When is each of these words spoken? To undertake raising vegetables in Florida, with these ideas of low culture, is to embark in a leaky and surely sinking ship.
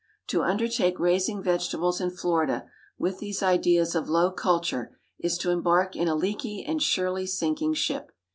To 0.29 0.41
undertake 0.41 0.97
raising 0.99 1.43
vegetables 1.43 2.01
in 2.01 2.09
Florida, 2.09 2.65
with 2.97 3.19
these 3.19 3.43
ideas 3.43 3.93
of 3.93 4.09
low 4.09 4.31
culture, 4.31 4.97
is 5.19 5.37
to 5.37 5.51
embark 5.51 5.95
in 5.95 6.07
a 6.07 6.15
leaky 6.15 6.65
and 6.67 6.81
surely 6.81 7.27
sinking 7.27 7.75
ship. 7.75 8.11